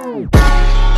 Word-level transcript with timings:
Tchau! 0.00 0.89